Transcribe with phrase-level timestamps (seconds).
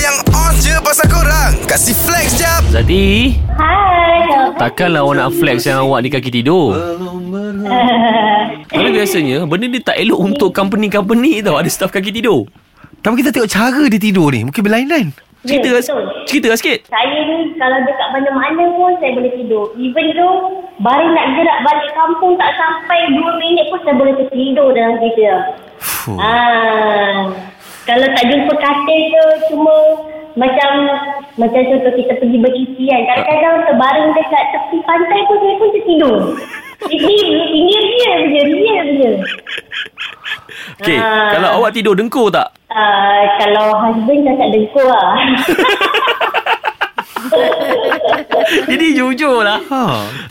[0.00, 1.52] yang on je pasal korang.
[1.68, 2.64] Kasih flex jap.
[2.72, 4.56] Zati Hai.
[4.56, 6.72] Takkanlah awak nak flex yang awak ni kaki tidur.
[8.70, 11.60] Kalau biasanya Benda ni tak elok untuk company-company tau.
[11.60, 12.48] Ada staff kaki tidur.
[13.04, 14.48] Tapi kita tengok cara dia tidur ni.
[14.48, 16.04] Mungkin berlainan Cerita lah betul.
[16.28, 16.78] Cerita lah sikit.
[16.92, 19.72] Saya ni kalau dekat mana-mana pun saya boleh tidur.
[19.80, 20.28] Even tu
[20.84, 25.32] baru nak gerak balik kampung tak sampai 2 minit pun saya boleh tertidur dalam kereta.
[26.20, 27.32] Ah,
[27.88, 29.74] kalau tak jumpa katil ke cuma
[30.38, 30.70] macam
[31.36, 33.02] macam contoh kita pergi berisi kan.
[33.08, 36.16] Kadang-kadang terbaring dekat tepi pantai pun saya pun tertidur.
[36.80, 37.16] Ini
[37.52, 39.10] ini real je, real je.
[40.80, 41.28] Okay Ah.
[41.36, 42.56] Kalau awak tidur dengkur tak?
[42.72, 45.12] Uh, kalau husband cakap dengkur lah.
[48.70, 49.82] Jadi jujur lah Ha.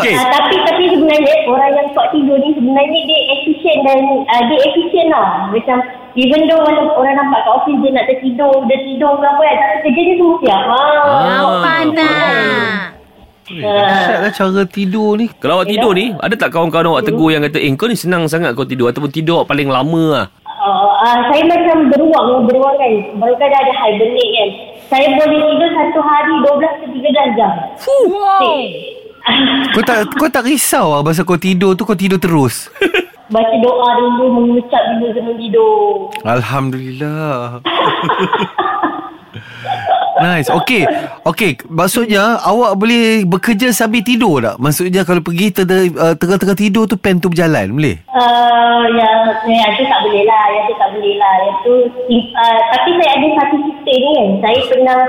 [0.00, 4.42] Okay Uh, tapi tapi sebenarnya orang yang kuat tidur ni sebenarnya dia efisien dan uh,
[4.48, 5.52] dia efisien lah.
[5.52, 5.78] Macam
[6.16, 9.56] even though orang, orang nampak kat office dia nak tertidur, dia tidur ke apa kan.
[9.58, 10.62] Tapi kerja dia semua siap.
[10.62, 10.80] Ha.
[10.80, 11.42] Ah.
[11.62, 13.00] Panah.
[13.50, 17.42] Dahsyat lah cara tidur ni Kalau awak tidur ni Ada tak kawan-kawan awak tegur yang
[17.42, 20.26] kata Eh kau ni senang sangat kau tidur Ataupun tidur awak paling lama lah
[20.60, 22.92] Uh, uh, saya macam beruang, beruang kan.
[23.16, 24.48] Baru kan ada hibernate kan.
[24.92, 27.52] Saya boleh tidur satu hari 12 ke 13 jam.
[27.88, 28.44] Wow.
[29.72, 32.72] Kau tak kau tak risau lah Masa kau tidur tu Kau tidur terus
[33.30, 36.10] Baca doa dulu, mengucap dulu sebelum tidur.
[36.26, 37.62] Alhamdulillah
[40.20, 40.84] Nice Okay
[41.24, 44.60] Okay Maksudnya Awak boleh bekerja sambil tidur tak?
[44.60, 47.96] Maksudnya kalau pergi ter, uh, Tengah-tengah tidur tu Pen tu berjalan Boleh?
[48.12, 50.44] Uh, yang, yang tu tak boleh lah.
[50.52, 51.34] Yang tu tak boleh lah.
[51.46, 51.72] Yang tu,
[52.36, 54.28] uh, tapi saya ada satu sistem ni kan.
[54.44, 55.00] Saya pernah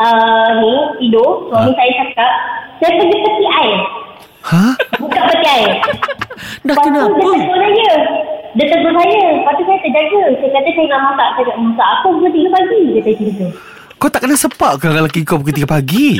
[0.00, 1.30] uh, ni tidur.
[1.50, 1.76] Suami Ha?
[1.76, 2.32] saya cakap,
[2.80, 3.78] saya pergi peti air.
[4.46, 4.64] Ha?
[5.02, 5.70] Buka peti air.
[6.64, 7.16] Dah Lepas kenapa?
[7.16, 7.90] Dia tegur saya.
[8.56, 9.20] Dia tegur saya.
[9.36, 10.22] Lepas tu saya terjaga.
[10.38, 11.28] Saya kata saya nak masak.
[11.34, 11.88] Saya nak masak.
[11.98, 12.80] Aku pukul 3 pagi.
[12.92, 13.48] Dia kata macam tu.
[13.96, 16.08] Kau tak kena sepak ke Kalau lelaki kau pukul 3 pagi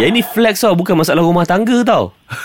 [0.00, 2.10] Ya ini flex tau Bukan masalah rumah tangga tau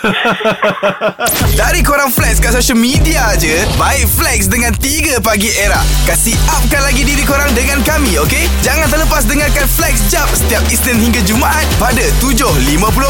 [1.60, 6.84] Dari korang flex kat social media je Baik flex dengan 3 pagi era Kasih upkan
[6.84, 8.46] lagi diri korang dengan kami okay?
[8.60, 12.52] Jangan terlepas dengarkan flex jap Setiap Isnin hingga Jumaat Pada 7.50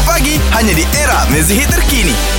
[0.07, 2.38] pagi Hanya di era mezihit terkini